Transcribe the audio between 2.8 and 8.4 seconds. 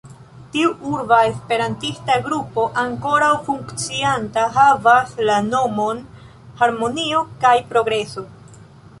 ankoraŭ funkcianta, havas la nomon "harmonio kaj progreso".